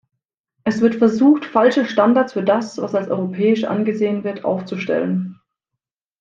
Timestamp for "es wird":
0.63-0.95